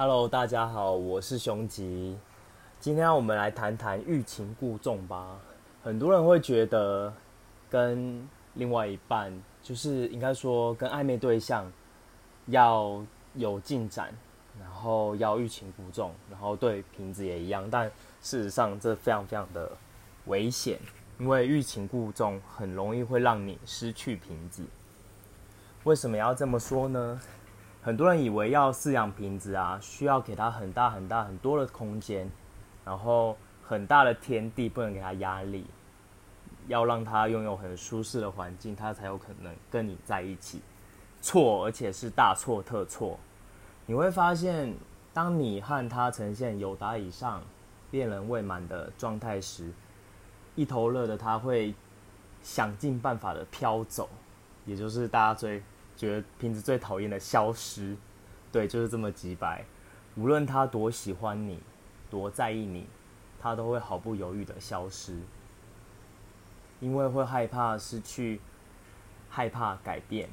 [0.00, 2.16] Hello，大家好，我是熊吉。
[2.78, 5.36] 今天我们来谈谈欲擒故纵吧。
[5.82, 7.12] 很多人会觉得
[7.68, 8.24] 跟
[8.54, 11.68] 另外一半，就是应该说跟暧昧对象
[12.46, 14.14] 要有进展，
[14.60, 17.68] 然后要欲擒故纵，然后对瓶子也一样。
[17.68, 17.90] 但
[18.22, 19.68] 事实上，这非常非常的
[20.26, 20.78] 危险，
[21.18, 24.62] 因为欲擒故纵很容易会让你失去瓶子。
[25.82, 27.20] 为什么要这么说呢？
[27.80, 32.28] 很多人以为要饲养瓶子啊，需要给它很大很大很多的空间，
[32.84, 35.64] 然后很大的天地，不能给它压力，
[36.66, 40.60] 要让它拥有很舒适的环境，它才有可能跟你在一起。
[41.22, 43.18] 错，而且是大错特错。
[43.86, 44.74] 你会发现，
[45.14, 47.40] 当你和它呈现有达以上、
[47.92, 49.70] 恋人未满的状态时，
[50.56, 51.72] 一头热的它会
[52.42, 54.08] 想尽办法的飘走，
[54.66, 55.62] 也就是大家最。
[55.98, 57.96] 觉得瓶子最讨厌的消失，
[58.52, 59.64] 对，就是这么直白。
[60.14, 61.60] 无论他多喜欢你，
[62.08, 62.86] 多在意你，
[63.40, 65.18] 他都会毫不犹豫的消失，
[66.78, 68.40] 因为会害怕失去，
[69.28, 70.28] 害怕改变，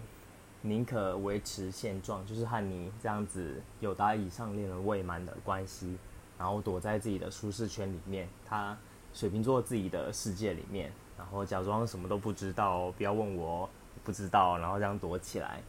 [0.62, 5.97] 宁可维持现状，就是和你这样子有达以上恋人未满的关系，
[6.38, 8.78] 然后躲在自己的舒适圈里面，他
[9.16, 13.68] 水瓶座自己的世界里面，然后假装什么都不知道，不要问我。
[14.06, 15.59] 不知道，然后这样躲起来。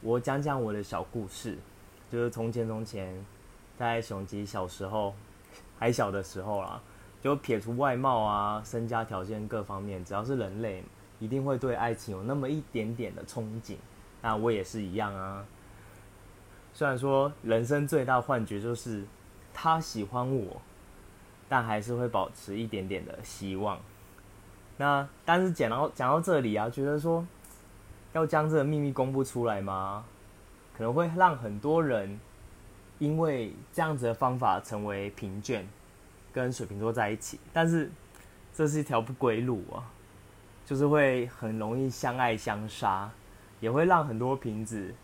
[0.00, 1.58] 我讲讲我的小故事，
[2.10, 3.24] 就是从前从前，
[3.76, 5.14] 在雄吉小时候，
[5.78, 6.80] 还小的时候啦，
[7.20, 10.82] 就撇除外貌啊、身家条件各方面，只要是人类，
[11.18, 13.76] 一定会对爱情有那么一点点的憧憬。
[14.22, 15.44] 那我也是一样啊。
[16.72, 19.04] 虽然说人生最大幻觉就是
[19.52, 20.62] 他喜欢我，
[21.48, 23.78] 但还是会保持一点点的希望。
[24.78, 27.26] 那但是讲到讲到这里啊，觉得说
[28.12, 30.04] 要将这个秘密公布出来吗？
[30.76, 32.18] 可能会让很多人
[33.00, 35.64] 因为这样子的方法成为贫倦，
[36.32, 37.40] 跟水瓶座在一起。
[37.52, 37.90] 但是
[38.54, 39.82] 这是一条不归路啊，
[40.64, 43.10] 就是会很容易相爱相杀，
[43.58, 44.94] 也会让很多瓶子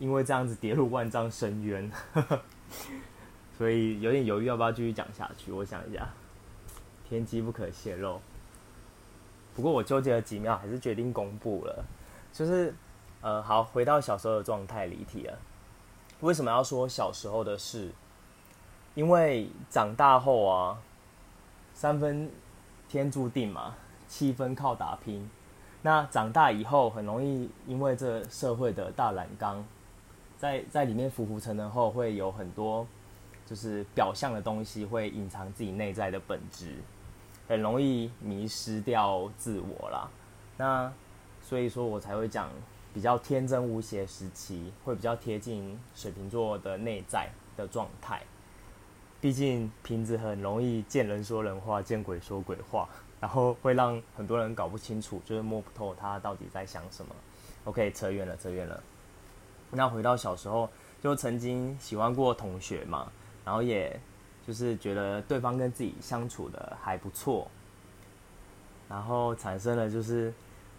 [0.00, 1.88] 因为这样子跌入万丈深渊。
[3.56, 5.52] 所以有点犹豫要不要继续讲下去。
[5.52, 6.08] 我想一下，
[7.08, 8.20] 天机不可泄露。
[9.58, 11.84] 不过我纠结了几秒，还是决定公布了。
[12.32, 12.72] 就是，
[13.20, 15.36] 呃，好，回到小时候的状态，离题了。
[16.20, 17.90] 为什么要说小时候的事？
[18.94, 20.78] 因为长大后啊，
[21.74, 22.30] 三分
[22.88, 23.74] 天注定嘛，
[24.06, 25.28] 七分靠打拼。
[25.82, 29.64] 那长大以后，很容易因为这社会的大染缸，
[30.36, 32.86] 在在里面浮浮沉沉后，会有很多
[33.44, 36.76] 就是表象的东西，会隐藏自己内在的本质。
[37.48, 40.10] 很容易迷失掉自我啦，
[40.58, 40.92] 那
[41.40, 42.50] 所以说我才会讲
[42.92, 48.22] 比较天真无邪时期会比较贴近水瓶座的内在的状态。
[49.18, 52.86] 毕竟瓶子很容易见人说人话，见鬼说鬼话，
[53.18, 57.14] 然后会让很多人搞不清楚，就是摸不透他到底在想什么。
[57.64, 58.82] OK，扯远了，扯远了。
[59.70, 60.68] 那回到小时候，
[61.02, 63.10] 就曾经喜欢过同学嘛，
[63.42, 63.98] 然后也。
[64.48, 67.46] 就是觉得对方跟自己相处的还不错，
[68.88, 70.32] 然后产生了就是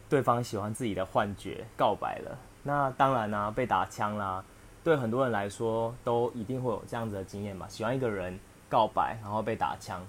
[0.09, 2.35] 对方喜欢自己的幻觉，告白了。
[2.63, 4.43] 那当然啦，被打枪啦，
[4.83, 7.67] 对很多人来说都一定会有这样子的经验吧。
[7.69, 10.03] 喜欢一个人告白，然后被打枪，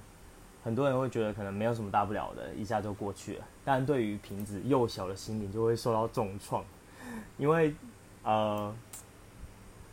[0.65, 3.45] 很多人会觉得可能没有什么大不了的，一下就过去了。
[3.63, 6.65] 但对于瓶子幼小的心灵就会受到重创，
[7.37, 7.75] 因为
[8.23, 8.75] 呃，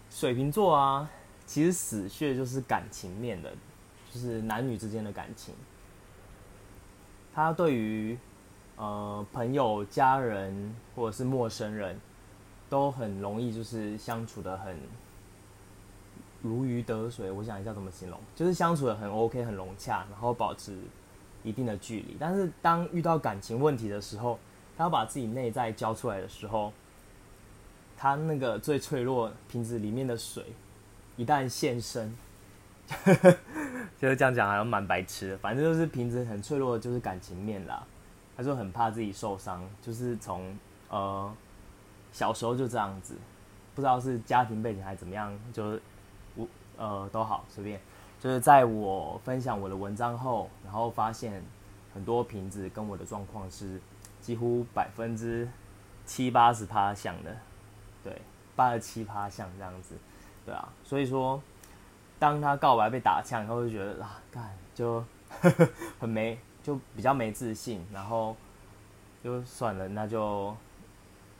[0.09, 1.09] 水瓶座啊。
[1.47, 3.49] 其实死穴就是感情面的，
[4.13, 5.55] 就是男女之间的感情。
[7.33, 8.17] 他对于
[8.75, 11.97] 呃朋友、家人或者是陌生人，
[12.69, 14.77] 都很容易就是相处的很
[16.41, 17.31] 如鱼得水。
[17.31, 20.77] 我想一下怎么形容，就是相处的很 OK、很融洽，然后保持
[21.43, 22.17] 一定的距离。
[22.19, 24.37] 但是当遇到感情问题的时候，
[24.75, 26.73] 他要把自己内在交出来的时候，
[27.95, 30.43] 他那个最脆弱瓶子里面的水。
[31.17, 32.15] 一旦现身，
[33.99, 35.37] 就是这样讲，好像蛮白痴的。
[35.39, 37.85] 反正就是瓶子很脆弱，就是感情面啦。
[38.37, 40.55] 他说很怕自己受伤，就是从
[40.89, 41.35] 呃
[42.11, 43.15] 小时候就这样子，
[43.75, 45.81] 不知道是家庭背景还是怎么样，就是
[46.35, 46.47] 我
[46.77, 47.81] 呃都好随便。
[48.19, 51.43] 就是在我分享我的文章后，然后发现
[51.93, 53.81] 很多瓶子跟我的状况是
[54.21, 55.47] 几乎百分之
[56.05, 57.35] 七八十趴像的，
[58.03, 58.21] 对，
[58.55, 59.95] 八十七趴像这样子。
[60.47, 61.41] 对啊，所以说，
[62.17, 65.03] 当他告白被打枪以后，就觉得啊，干就
[65.99, 68.33] 很没，就比较没自信，然后
[69.21, 70.55] 就算了，那就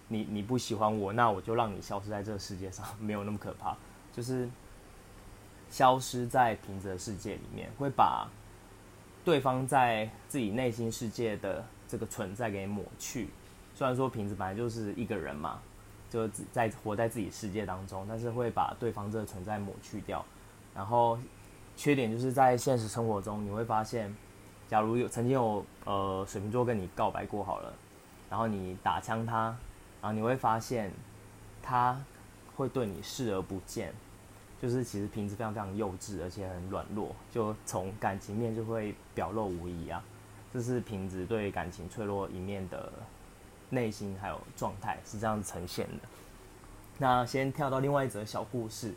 [0.09, 3.77] 你你不喜欢我，那我就让你消失在这个世界上， 没有那么可怕，
[4.12, 4.50] 就是
[5.69, 8.27] 消失在瓶子的世界里面，会把
[9.24, 13.30] 对方在自己内心世界的这个存在给抹去。
[13.74, 15.62] 虽然说瓶子本来就是一个人嘛，
[16.09, 20.24] 就在活在自己世界当中，但是会把对方这个存在抹去掉。
[20.74, 21.18] 然后
[21.75, 24.15] 缺点就是在现实生活中，你会发现，
[24.68, 27.74] 假如有曾经有呃水瓶座跟你告白过好了，
[28.30, 29.56] 然后你打枪他，
[30.01, 30.92] 然后你会发现
[31.62, 32.00] 他
[32.56, 33.94] 会对你视而不见。
[34.62, 40.04] 就是其实瓶子非常非常幼稚，而且很软弱，就从感情面就会表露无遗啊。
[40.54, 42.92] 这是瓶子对感情脆弱一面的。
[43.69, 46.08] 内心还有状态是这样呈现的。
[46.98, 48.94] 那先跳到另外一则小故事，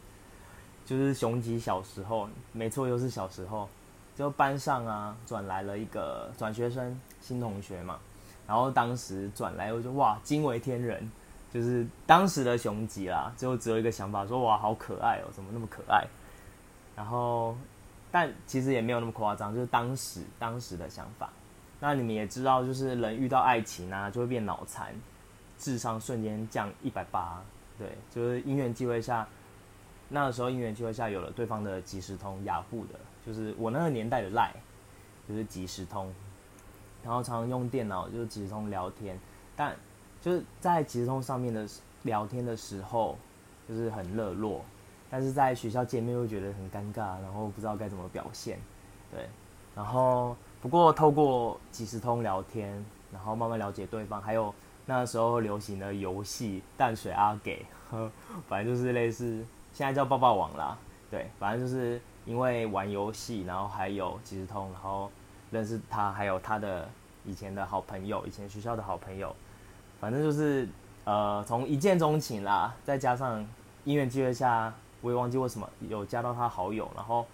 [0.87, 3.69] 就是雄吉小时候，没错，又是小时候，
[4.17, 7.99] 就班上啊转来了一个转学生新同学嘛。
[8.47, 11.11] 然后当时转来，我就哇惊为天人，
[11.53, 16.05] 就是当时的雄吉啦，就只有一个想法，说哇好可爱哦，怎么那么可爱？
[16.97, 17.57] 然后，
[18.11, 21.31] 但其实也没有那么夸张，就是当时当时的想法。
[21.83, 24.95] 那你们也知道，就是人遇到爱情啊，就会变脑残，
[25.57, 27.43] 智商瞬间降一百八。
[27.79, 29.27] 对，就是因缘机会下，
[30.11, 34.55] 那个时候因缘机会下有了对方的即时通，雅虎的，就是我那个年代的赖，
[35.27, 36.13] 就是即时通。
[37.03, 39.19] 然后常常用电脑就是即时通聊天，
[39.57, 39.75] 但
[40.21, 41.67] 就是在即时通上面的
[42.03, 43.17] 聊天的时候，
[43.67, 44.63] 就是很热络，
[45.09, 48.59] 但是在学校见面会觉得很尴尬，然后不知道该怎么表现。
[49.11, 49.27] 对，
[49.75, 50.37] 然后。
[50.63, 54.55] 不过透过即时通聊天，然后慢慢了解对方，还有
[54.85, 58.11] 那时候流行的游戏淡水阿给，呵
[58.47, 60.77] 反正就是类似现在叫抱抱网啦，
[61.11, 65.11] 对，反正就是因为玩游戏，然后还有即时通，然后
[65.51, 66.87] 认识他，还有他的
[67.25, 69.35] 以前的好朋友，以前学校的好朋友，
[69.99, 70.69] 反正就是
[71.05, 73.43] 呃从一见钟情啦，再加上
[73.85, 77.27] 因缘机会下，我也忘记为什么有加到他好友，然后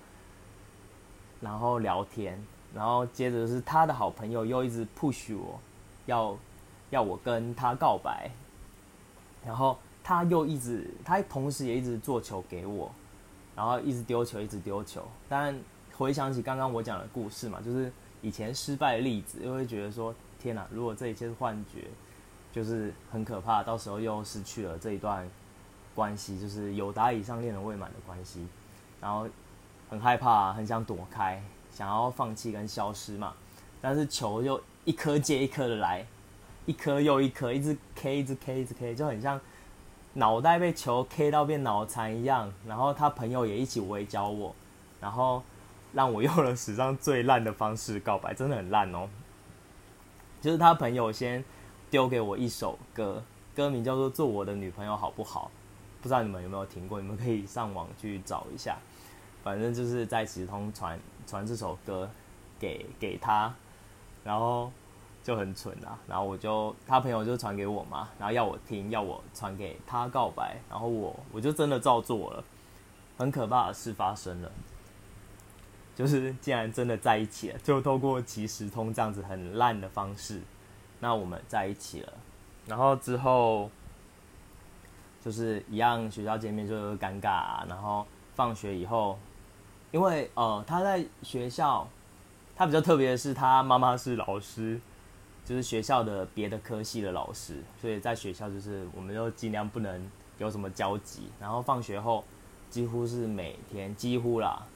[1.40, 2.40] 然后聊天。
[2.74, 5.58] 然后接着是他的好朋友又一直 push 我，
[6.06, 6.36] 要
[6.90, 8.30] 要我跟他告白，
[9.44, 12.90] 然后他又一直他同时也一直做球给我，
[13.54, 15.02] 然后一直丢球一直丢球。
[15.28, 15.58] 但
[15.96, 17.90] 回想起刚刚我讲的故事嘛，就是
[18.20, 21.84] 以前失败的例子，又会觉得说天哪，如果这一切是幻觉，
[22.52, 25.26] 就是很可怕，到时候又失去了这一段
[25.94, 28.46] 关系，就是有达以上恋人未满的关系，
[29.00, 29.26] 然后
[29.88, 31.42] 很害怕，很想躲开。
[31.76, 33.34] 想要放弃跟消失嘛，
[33.82, 36.06] 但是球就一颗接一颗的来，
[36.64, 39.38] 一颗又一颗，一直 K，一直 K，一直 K，就很像
[40.14, 42.50] 脑袋被球 K 到变脑残一样。
[42.66, 44.54] 然后他朋友也一起围剿我，
[45.02, 45.42] 然后
[45.92, 49.06] 让我用了史上最烂的方式告白，真的很烂哦。
[50.40, 51.44] 就是他朋友先
[51.90, 53.22] 丢给我一首歌，
[53.54, 55.50] 歌名叫做《做我的女朋友好不好》，
[56.02, 57.02] 不知道你们有没有听过？
[57.02, 58.78] 你们可以上网去找一下。
[59.44, 62.08] 反正就是在直通传传这首歌
[62.58, 63.52] 给给他，
[64.24, 64.70] 然后
[65.22, 65.98] 就很蠢啊。
[66.06, 70.56] 然后我就他朋友就传给我嘛，然后要我听，要我传给他告白。
[70.70, 72.44] 然后我我就真的照做了。
[73.18, 74.52] 很可怕的事发生了，
[75.94, 80.42] 就是竟然真的在一起了，就透过即时通这样子很烂的方式，
[81.00, 82.12] 那我们在一起了。
[82.66, 83.70] 然后之后
[85.24, 89.18] 就是一样学校见面就尴尬，啊，然后放学以后。
[89.92, 91.86] 因为呃，他在学校，
[92.54, 94.78] 他比较特别的是，他妈妈是老师，
[95.44, 101.30] 就是学校的别的科系的老师，所以在学校就是我们就尽量不能有什么交集。
[101.40, 102.24] 然后放学后，
[102.68, 104.66] 几乎是每天几乎啦，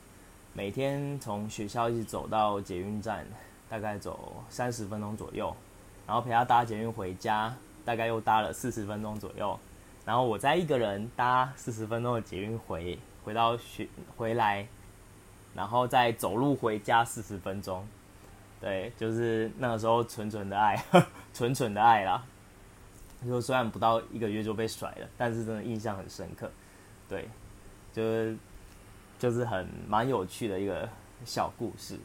[0.55, 3.27] 每天从学校一直走到捷运站，
[3.69, 5.55] 大概走三十分钟左右，
[6.07, 9.59] 然后陪他搭捷运回家，大概又搭了四十分钟左右，
[10.07, 13.87] 然后我再一个人搭四十分钟的捷运回回到学
[14.17, 14.67] 回来。
[15.55, 17.87] 然后再走路回家四十分钟，
[18.61, 20.81] 对，就是那个时候纯纯的爱，
[21.35, 22.23] 纯纯的爱啦。
[23.27, 26.51] 就虽然不到一个月就被甩了，但是真的印象很深刻。
[27.09, 27.29] 对，
[27.93, 28.37] 就是
[29.19, 30.89] 就是很蛮有趣的一个
[31.25, 31.99] 小故事。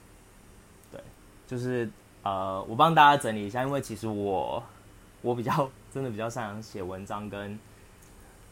[0.92, 1.00] 对，
[1.48, 1.90] 就是
[2.24, 4.62] 呃，我帮大家整理一下，因为其实我
[5.22, 7.58] 我比较真的比较擅长写文章，跟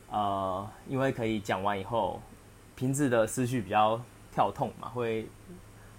[0.09, 2.21] 呃，因为可以讲完以后，
[2.75, 3.99] 瓶子的思绪比较。
[4.33, 5.27] 跳痛嘛，会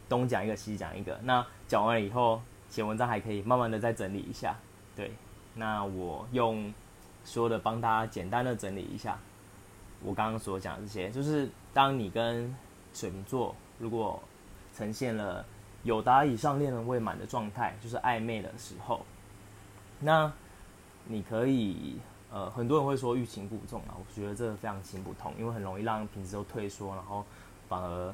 [0.09, 1.19] 东讲一个西讲一个。
[1.23, 4.57] 那讲完了以后，写文章还可以慢慢的再整理一下。
[4.97, 5.13] 对，
[5.55, 6.75] 那我用
[7.25, 9.17] 说的帮大家简单的整理一下，
[10.03, 12.53] 我刚刚所讲这些，就是当你跟
[12.93, 14.21] 水瓶座如果
[14.77, 15.45] 呈现了
[15.85, 19.07] 有达以上恋人未满的状态，就是暧昧的时候，
[20.01, 20.33] 那
[21.07, 21.99] 你可以
[22.31, 27.25] 呃，很多人会说欲擒故纵啊，我觉得这个非常行不通，因为很容易让平时都退缩，然后
[27.69, 28.13] 反而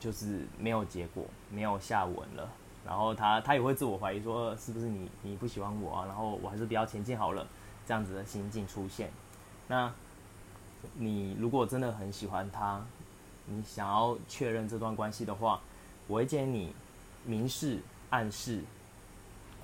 [0.00, 2.50] 就是没有结果，没有下文了。
[2.84, 6.06] 然后他他也会自我怀疑说，是不是你你不喜欢我啊？
[6.06, 7.46] 然后我还是比较前进好了，
[7.86, 9.10] 这样子的心境出现。
[9.68, 9.92] 那
[10.94, 12.82] 你如果真的很喜欢他，
[13.44, 15.60] 你想要确认这段关系的话，
[16.06, 16.74] 我会建议你
[17.24, 18.64] 明示暗示，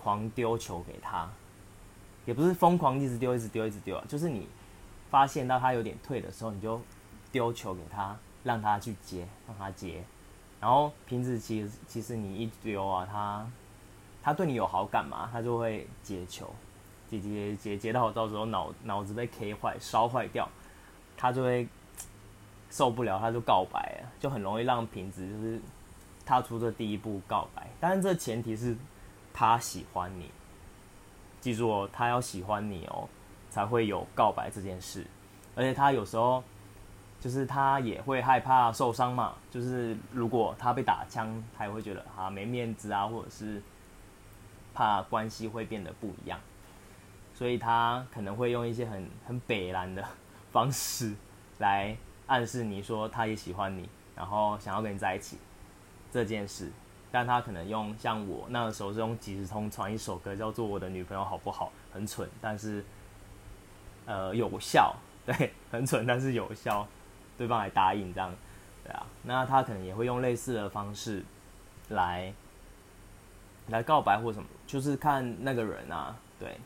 [0.03, 1.27] 狂丢球给他，
[2.27, 4.47] 也不是疯狂一直丢一直丢一直丢啊，就是你
[5.11, 6.79] 发现到他有点退的时候，你就
[7.33, 8.15] 丢球给他，
[8.45, 10.05] 让他去接，让他接。
[10.59, 13.47] 然后瓶子其实其实你一丢啊，他
[14.23, 16.49] 他对你有好感嘛，他就会接球，
[17.09, 20.49] 接接接接到到时候脑脑子被 K 坏烧坏掉，
[21.17, 21.69] 他就会
[22.71, 25.61] 受不了，他就告白了，就很容易让瓶子就是
[26.25, 27.69] 踏出这第一步告白。
[27.79, 28.75] 但是这前提是
[29.35, 30.31] 他喜欢你，
[31.41, 33.07] 记住哦，他要喜欢你哦，
[33.51, 35.07] 才会有告白这件事，
[35.55, 36.43] 而且他有时候。
[37.27, 43.61] 就是他也会害怕受伤嘛，就是如果他被打枪，他也会觉得啊没面子啊，或者是
[44.73, 46.39] 怕关系会变得不一样，
[47.35, 50.05] 所以他可能会用一些很很北蓝的
[50.53, 51.15] 方式
[51.59, 51.97] 来
[52.29, 55.37] 暗示你说他也喜欢你，然后想要跟你在一起
[56.13, 56.71] 这件事，
[57.11, 62.85] 但他可能用像我那个时候是用即时通传一首歌叫做《我的女朋友好不好》，很蠢，但是
[64.05, 64.95] 呃有效，
[65.27, 66.87] 对，很蠢，但是有效。
[67.37, 68.35] 对方来答应这样，
[68.83, 71.23] 对啊，那他可能也会用类似的方式
[71.91, 72.33] 来
[73.69, 76.57] 来告白或什么，就是看那个人啊，对。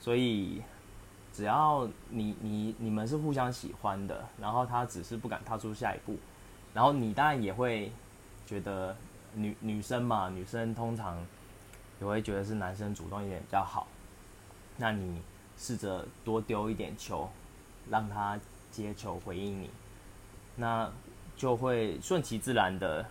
[0.00, 0.62] 所以
[1.32, 6.16] 只要你你你们是互相喜欢的，然后他只是不敢踏出下一步，
[6.72, 7.90] 然后你当然也会
[8.46, 8.96] 觉得
[9.34, 11.18] 女女生嘛，女生通常
[12.00, 13.86] 也会觉得是男生主动一点比较好，
[14.76, 15.20] 那你
[15.58, 17.28] 试着多丢一点球，
[17.90, 18.38] 让他。
[18.82, 19.70] 接球回应你，
[20.56, 20.90] 那
[21.36, 23.04] 就会顺其自然的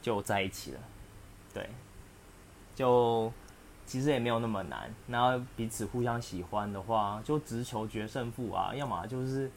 [0.00, 0.80] 就在一起了。
[1.54, 1.68] 对，
[2.74, 3.32] 就
[3.86, 4.92] 其实也没有那么难。
[5.06, 9.50] 然后彼此互相喜欢的话，就直球决胜负啊，要么就是，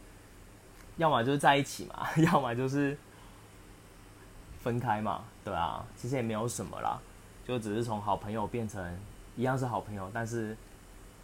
[0.98, 2.98] 要么就是在一起嘛， 要么就是
[4.62, 7.00] 分开嘛，对啊，其实也没有什么啦，
[7.46, 8.98] 就只是从好朋友变成
[9.36, 10.56] 一样是好朋友，但是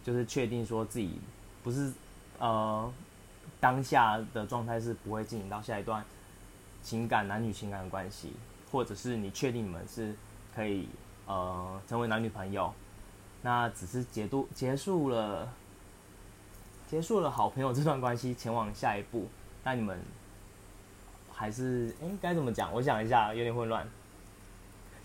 [0.02, 1.18] 就是确定说自己
[1.62, 1.92] 不是
[2.38, 2.92] 呃。
[3.62, 6.04] 当下的状态是不会进行到下一段
[6.82, 8.32] 情感男女情感的关系，
[8.72, 10.12] 或者是你确定你们是
[10.52, 10.88] 可以
[11.26, 12.74] 呃成为男女朋友，
[13.42, 15.48] 那只是结度结束了
[16.88, 19.28] 结束了好朋友这段关系，前往下一步，
[19.62, 19.96] 那你们
[21.32, 22.74] 还是哎该怎么讲？
[22.74, 23.86] 我想一下，有点混乱。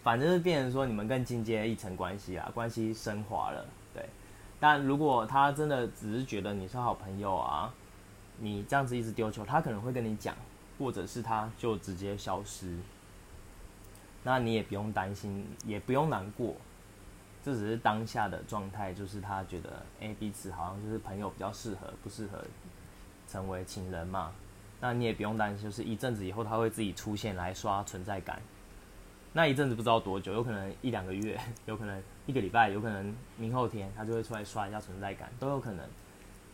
[0.02, 4.04] 反正是变成说你们更进阶一层关系啊，关系升华了，对。
[4.60, 7.72] 但如果他真的只是觉得你是好朋友啊。
[8.40, 10.36] 你这样子一直丢球，他可能会跟你讲，
[10.78, 12.78] 或者是他就直接消失。
[14.24, 16.56] 那你也不用担心，也不用难过，
[17.44, 22.44] 这只是当下的状态，就是他觉得，哎，彼此好像就是朋友比较适合，不适合
[23.28, 24.32] 成为情人嘛。
[24.80, 28.42] 那你也不用担心，就是一阵子以后他会自己出现来刷存在感。
[29.34, 35.88] 那一阵子不知道多久，有可能一两个月，有可能一个礼拜，有可能明后天他就会出来刷一下存在感，都有可能。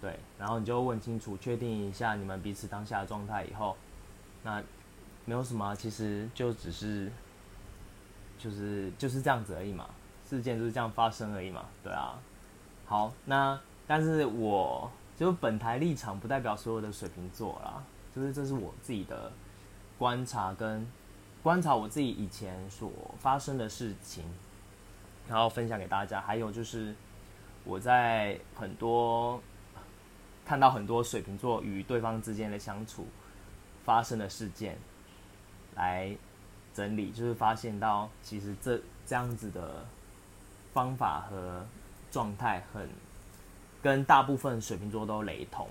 [0.03, 3.73] 对，然后你就问清楚，确定一下你们彼此当下的状态以后，
[4.43, 4.61] 那
[5.23, 7.09] 没有什么，其实就只是，
[8.37, 9.89] 就是就是这样子而已嘛，
[10.29, 12.19] 事件就是这样发生而已嘛，对啊。
[12.85, 13.57] 好，那
[13.87, 17.81] 但是我就是本台立场不代表所有的水瓶座啦，
[18.13, 19.31] 就是这是我自己的
[19.97, 20.85] 观察跟
[21.41, 24.25] 观察我自己以前所发生的事情，
[25.29, 26.19] 然后分享给大家。
[26.19, 26.93] 还有就是
[27.63, 29.41] 我在很多。
[30.45, 33.07] 看到很多水瓶座与对方之间的相处
[33.85, 34.77] 发生的事件，
[35.75, 36.15] 来
[36.73, 39.85] 整理，就是发现到其实这这样子的
[40.73, 41.65] 方法和
[42.11, 42.89] 状态很
[43.81, 45.67] 跟大部分水瓶座都雷同，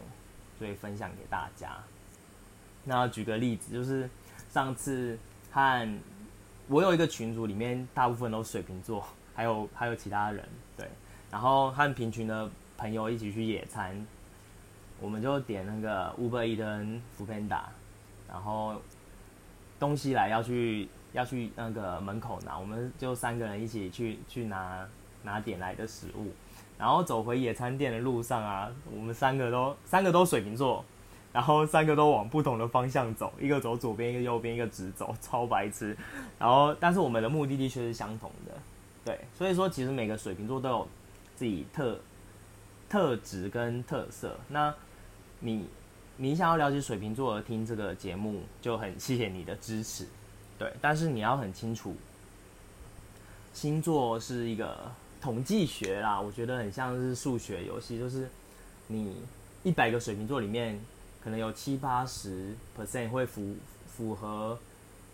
[0.59, 1.77] 所以分享给大家。
[2.85, 4.09] 那举个例子，就是
[4.51, 5.19] 上次
[5.51, 6.01] 和
[6.69, 10.49] 我有一个群组，里面大部分都是水瓶座，还有还有其他人，
[10.79, 10.89] 对，
[11.31, 13.95] 然后和平群的朋友一起去野餐。
[15.03, 17.69] 我们就点那个 Uber E 跟 f o o p a n d a
[18.29, 18.81] 然后
[19.81, 24.87] 东西来要去要去那个门口拿，我们就三个人一起去去拿
[25.25, 26.31] 拿点来的食物，
[26.79, 30.85] 然后走回野餐店的路上啊，我们三个都三个都水瓶座，
[31.33, 35.97] 然后三个都往不同的方向走，一个走左边，一个右边，一个直走， 超白痴。
[36.39, 38.53] 然后但是我们的目的地却是相同的，
[39.05, 40.89] 对，所以说其实每个水瓶座都有
[41.35, 41.99] 自己特。
[42.89, 44.37] 特质跟特色。
[44.49, 44.75] 那
[45.43, 45.67] 你
[46.17, 50.07] 你想要了解水瓶座而听这个节目，就很谢谢你的支持。
[50.59, 51.97] 对，但是你要很清楚，
[53.53, 58.29] 星座是一个统计学啦，我觉得很像是数学游戏，就是
[58.87, 59.17] 你
[59.65, 60.81] 一百个水瓶座里面，
[61.25, 63.57] 可能有七八十 percent 会符
[63.87, 64.57] 符合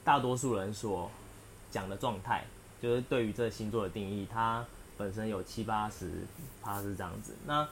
[0.05, 1.11] 大多数人所
[1.71, 2.45] 讲的状态，
[2.83, 4.63] 就是对于这个星座的定义，它
[4.99, 6.11] 本身有七八十
[6.61, 7.35] 趴是这样子。
[7.47, 7.67] 那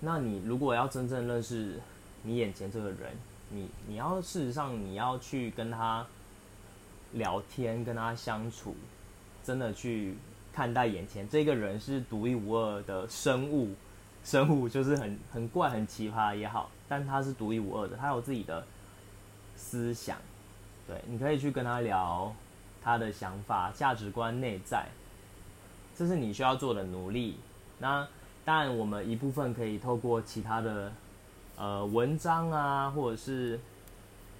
[0.00, 1.80] 那你如果要真正认识
[2.22, 3.16] 你眼前这个人，
[3.50, 6.06] 你你要事实上你要去跟他
[7.12, 8.74] 聊天，跟他相处，
[9.44, 10.16] 真的去
[10.52, 13.74] 看待眼前这个人是独一无二的生物，
[14.24, 18.66] 生物就是很很怪很奇葩也好，但他是独一无二的，他有自己的
[19.56, 20.18] 思想，
[20.86, 22.34] 对，你可以去跟他聊
[22.82, 24.86] 他的想法、价值观、内在，
[25.96, 27.38] 这是你需要做的努力。
[27.78, 28.06] 那
[28.46, 30.90] 当然，我们一部分可以透过其他的。
[31.58, 33.58] 呃，文章啊，或者是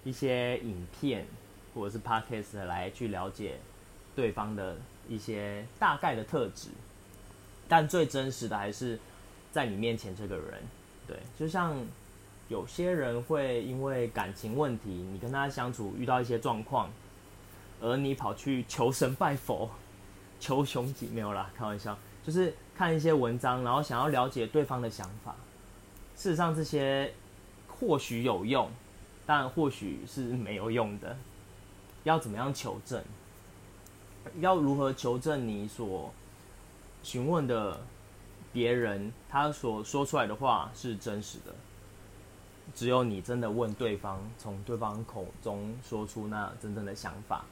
[0.05, 1.27] 一些影片，
[1.75, 3.59] 或者是 podcast 来去了解
[4.15, 4.77] 对方的
[5.09, 6.69] 一些大概的特质，
[7.67, 8.99] 但最真实的还是
[9.51, 10.63] 在你面前这个人。
[11.09, 11.75] 对，就像
[12.49, 16.91] 有些人会因为感情问题，你跟他相处遇到一些状况，
[17.81, 19.71] 而你跑去求神拜佛、
[20.39, 25.37] 求雄吉，没有啦，开玩笑，就是看一些文章，然后想要了解对方的想法。
[26.16, 27.14] 事实上，这些
[27.68, 28.68] 或许有用，
[29.25, 31.16] 但或许是没有用的。
[32.02, 33.00] 要怎么样求证？
[34.40, 36.12] 要如何求证你所
[37.04, 37.80] 询问的
[38.52, 41.54] 别人他所说出来的话是真实的？
[42.75, 47.45] 只有你真的问对方，从对方口中说出那真正的想法，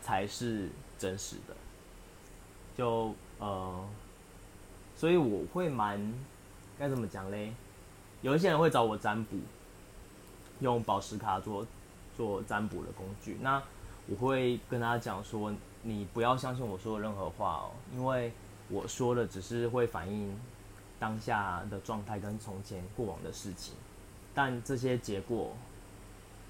[0.00, 1.56] 才是真实的。
[2.76, 3.84] 就呃，
[4.96, 6.00] 所以我会蛮
[6.78, 7.52] 该怎么讲嘞？
[8.22, 9.36] 有一些人会找我占卜，
[10.60, 11.66] 用宝石卡做
[12.16, 13.36] 做占卜的工具。
[13.40, 13.62] 那
[14.06, 18.32] 我会跟他讲说，你不要相信我说的任何话哦，因为
[18.68, 20.38] 我说的只是会反映
[20.98, 23.74] 当下的状态跟从前过往的事情，
[24.34, 25.52] 但这些结果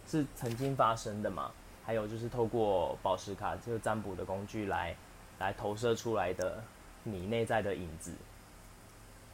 [0.07, 1.51] 是曾经发生的嘛？
[1.85, 4.97] 还有就是透过宝石卡这个占卜的工具来
[5.39, 6.63] 来投射出来的
[7.07, 8.13] 你内在的影子。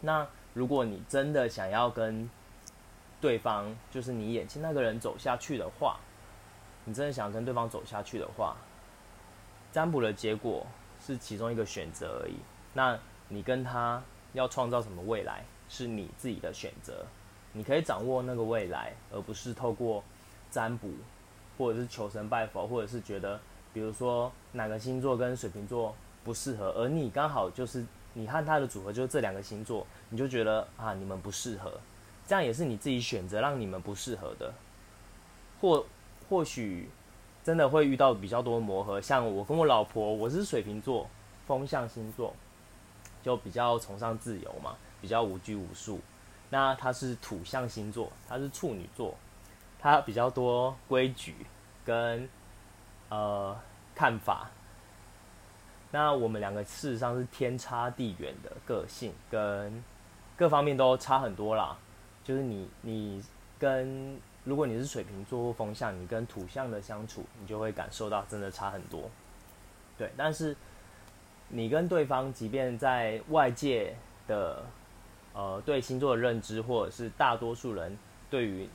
[0.01, 2.29] 那如果你真的想要跟
[3.21, 5.99] 对方，就是你眼前那个人走下去的话，
[6.85, 8.57] 你真的想跟对方走下去的话，
[9.73, 10.67] 占卜的结果
[11.01, 12.35] 是其中一个选择而已。
[12.75, 14.03] 那你跟他
[14.35, 17.07] 要创造什么未来，是你自己的选择。
[17.53, 20.03] 你可以掌握那个未来，而不是透过
[20.51, 20.91] 占卜，
[21.57, 23.41] 或者是求神拜佛，或者是觉得，
[23.73, 27.85] 比如说哪个星座跟水瓶座不适合，而你刚好就是。
[28.15, 31.73] 你和他的组合就是这两个星座，你就觉得啊，你们不适合，
[32.27, 34.53] 这样也是你自己选择让你们不适合的，
[35.63, 35.87] 或
[36.29, 36.91] 或许
[37.43, 39.01] 真的会遇到比较多磨合。
[39.01, 41.09] 像我跟我老婆，我是水瓶座，
[41.47, 42.35] 风象星座，
[43.23, 45.99] 就比较崇尚自由嘛，比较无拘无束。
[46.51, 49.17] 那他是土象星座，他是处女座，
[49.79, 51.35] 他比较多规矩
[51.83, 52.29] 跟
[53.09, 53.59] 呃
[53.95, 54.51] 看法。
[55.93, 59.85] 那我们两个事实上是天差地远的个性，跟
[60.37, 61.77] 各方面都差很多啦。
[62.25, 63.23] 就是你，你
[63.59, 69.11] 跟如果你是水瓶座或风象，你跟土象的相处，你就会感受到真的差很多。
[69.99, 70.57] 对，但是
[71.49, 73.95] 你跟对方，即便在外界
[74.27, 74.63] 的
[75.35, 77.97] 呃对星座的认知，或者是大多数人
[78.31, 78.67] 对于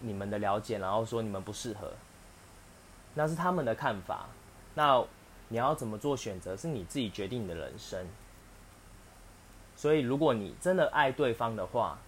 [0.00, 1.90] 你们的了解，然后说你们不适合，
[3.14, 4.26] 那是他们的看法。
[4.74, 5.02] 那
[5.52, 8.06] 你要怎么做选择，是你自己决定你的人生。
[9.76, 11.98] 所以，如果你真的爱对方的话，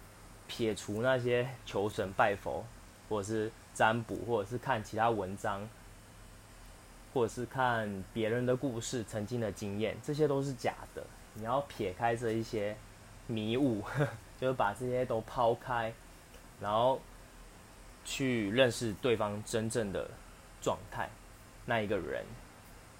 [0.47, 2.65] 撇除那些求神拜佛，
[3.07, 5.69] 或者是占卜，或者是看其他文章，
[7.13, 11.05] 或者是看别人的故事、曾经的经验，这些都是假的。
[11.35, 12.75] 你要撇开这一些
[13.27, 13.83] 迷雾，
[14.41, 15.93] 就是把这些都抛开，
[16.59, 16.99] 然后
[18.03, 20.09] 去认识对方真正的
[20.63, 21.07] 状态，
[21.67, 22.25] 那一个人。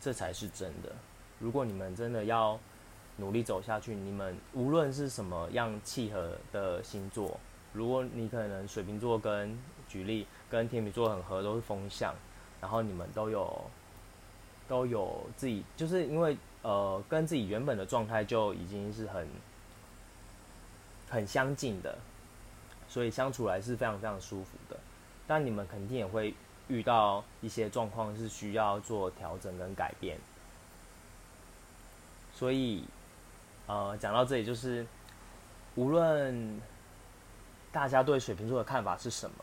[0.05, 0.91] 这才是真的。
[1.39, 2.59] 如果你们真的要
[3.17, 7.39] 努力走下去，你们无论是什么样契合的星座，
[7.73, 9.57] 如果你可能水瓶座跟
[9.89, 12.13] 举例跟天秤座很合，都是风向，
[12.61, 13.63] 然后你们都有
[14.67, 19.27] 都有自己，就是因为呃跟自己原本的状态就已经是很
[21.09, 21.97] 很相近的，
[22.87, 24.77] 所以相处来是非常非常舒服的。
[25.25, 26.35] 但你们肯定也会。
[26.67, 30.17] 遇到一些状况是需要做调整跟改变，
[32.33, 32.83] 所以，
[33.67, 34.85] 呃，讲到这里就是
[35.75, 36.59] 无论
[37.71, 39.35] 大家对水瓶座的看法是什么，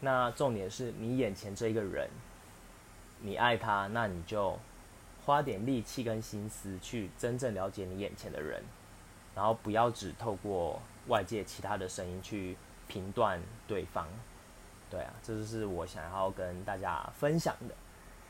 [0.00, 2.08] 那重点是你眼前这一个人，
[3.20, 4.58] 你爱他，那你就
[5.24, 8.62] 花点力气跟心思去真正了解你眼前的人，
[9.34, 12.56] 然后不要只透过外界其他的声音去
[12.88, 14.06] 评断对方。
[14.88, 17.74] 对啊，这就是我想要跟大家分享的。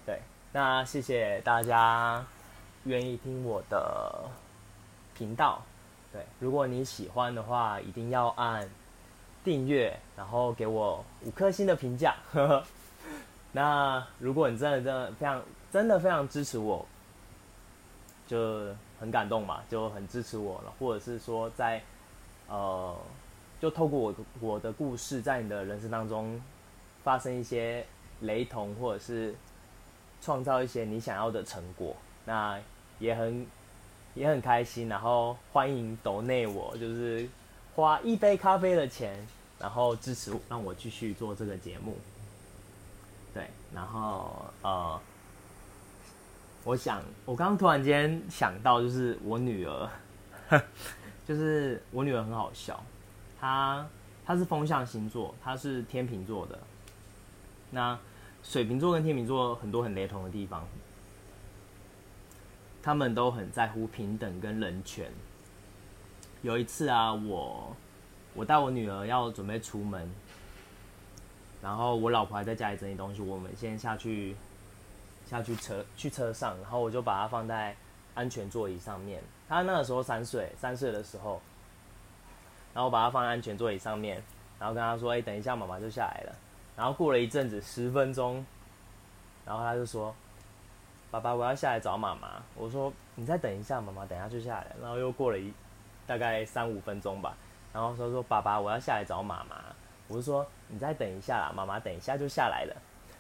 [0.06, 0.20] 对，
[0.52, 2.24] 那谢谢大家
[2.84, 4.24] 愿意听我的
[5.14, 5.60] 频道。
[6.12, 8.66] 对，如果你喜欢的话，一定要按
[9.44, 12.16] 订阅，然后给我五颗星的评价。
[13.52, 16.86] 那如果你真的真的非常真的非常支持我，
[18.26, 21.82] 就很感动嘛，就很支持我了，或者是说在
[22.48, 22.96] 呃。
[23.60, 26.40] 就透过我我的故事，在你的人生当中
[27.02, 27.86] 发生一些
[28.20, 29.34] 雷同，或者是
[30.20, 32.60] 创造一些你想要的成果，那
[32.98, 33.46] 也很
[34.14, 34.88] 也很开心。
[34.88, 37.28] 然后欢迎抖内我，就是
[37.74, 39.16] 花一杯咖啡的钱，
[39.58, 41.96] 然后支持让我继续做这个节目。
[43.32, 45.00] 对，然后呃，
[46.64, 49.90] 我想我刚刚突然间想到，就是我女儿，
[51.26, 52.82] 就是我女儿很好笑。
[53.38, 53.86] 他
[54.24, 56.58] 他是风象星座，他是天秤座的。
[57.70, 57.98] 那
[58.42, 60.66] 水瓶座跟天秤座很多很雷同的地方，
[62.82, 65.12] 他们都很在乎平等跟人权。
[66.42, 67.76] 有一次啊，我
[68.34, 70.10] 我带我女儿要准备出门，
[71.60, 74.34] 然后我老婆还在家里整理东西，我们先下去
[75.26, 77.76] 下去车去车上，然后我就把她放在
[78.14, 79.22] 安全座椅上面。
[79.48, 81.40] 她那个时候三岁，三岁的时候。
[82.76, 84.22] 然后我把它放在安全座椅上面，
[84.58, 86.32] 然后跟他说：“哎，等一下，妈妈就下来了。”
[86.76, 88.44] 然后过了一阵子，十分钟，
[89.46, 90.14] 然后他就说
[91.10, 95.50] ：“爸爸，我要下来找妈妈。”我说：“你再等一下，妈妈等一下就下来。”然后又过了一
[96.06, 97.34] 大概三五分钟吧，
[97.72, 99.56] 然后说：“说爸爸，我要下来找妈妈。”
[100.06, 102.76] 我就说：“你再等一下啦，妈妈等一下就下来了。”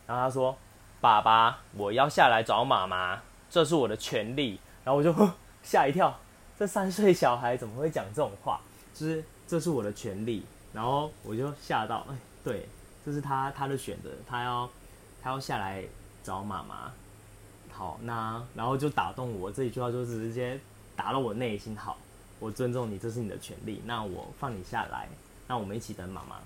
[0.06, 0.54] 然后他说
[1.00, 5.14] ：“爸爸，我要下来找妈妈，这是我的权利。”然后我就
[5.64, 6.14] 吓一跳，
[6.58, 8.60] 这三岁小孩怎么会讲这种话？
[8.92, 9.24] 就是。
[9.48, 12.66] 这是我的权利，然后我就吓到，哎，对，
[13.04, 14.68] 这是他他的选择，他要
[15.22, 15.84] 他要下来
[16.24, 16.90] 找妈妈，
[17.70, 20.58] 好，那然后就打动我这一句话，就是直接
[20.96, 21.96] 打了我内心，好，
[22.40, 25.08] 我尊重你，这是你的权利，那我放你下来，
[25.46, 26.40] 那我们一起等妈妈，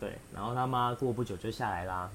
[0.00, 2.10] 对，然后他妈过不久就下来啦，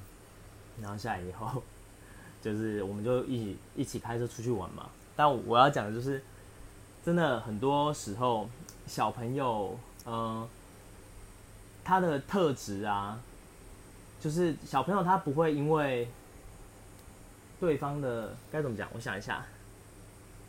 [0.81, 1.63] 然后下来以后，
[2.43, 6.21] 就是我们就一起一起开车出去玩嘛，但我要讲的就是，
[7.05, 8.49] 真的很多时候
[8.85, 9.79] 小朋友。
[10.09, 10.47] 嗯，
[11.83, 13.19] 他的特质啊，
[14.21, 16.07] 就是小朋友他不会因为
[17.59, 18.87] 对方的该怎么讲？
[18.93, 19.45] 我想一下，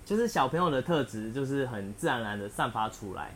[0.07, 3.33] 就是小朋友的特质就是很自然而然的散发出来，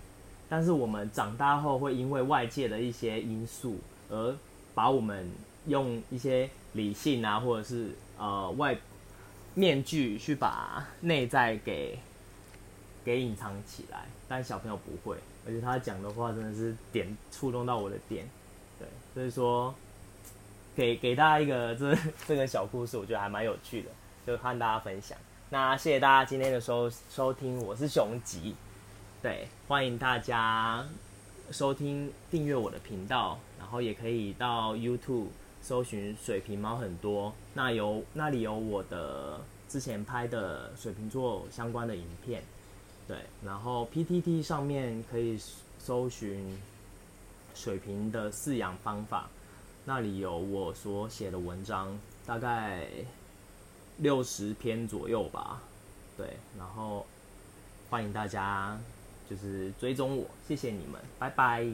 [0.48, 4.36] 但是我们长大后会因为外界的一些因素而
[4.74, 5.28] 把我们
[5.66, 8.78] 用一些理性啊，或者是呃外
[9.54, 11.98] 面具去把内在给
[13.04, 15.16] 给隐藏起来，但小朋友不会。
[15.44, 18.24] 而且他讲的话真的是点触动到我的点，
[18.78, 19.74] 对，所以说
[20.76, 23.90] 给给大家一个这这个小故事，我觉得还蛮有趣的，
[24.26, 25.18] 就和大家分享。
[25.50, 28.54] 那谢谢大家今天的收收听，我是熊吉，
[29.20, 30.86] 对，欢迎大家
[31.50, 35.26] 收听订阅我的频道，然后也可以到 YouTube
[35.60, 42.42] 搜寻水瓶猫很多，那有那里有我的之前拍的水瓶座相关的影片。
[43.08, 45.38] 对，然后 PTT 上面可以
[45.78, 46.58] 搜寻
[47.54, 49.28] 水平的饲养方法，
[49.84, 52.86] 那里有我所写的文章，大概
[53.98, 55.60] 六十篇左右吧。
[56.16, 57.04] 对，然后
[57.90, 58.78] 欢迎大家
[59.28, 61.66] 就是追踪我，谢谢你们，拜拜。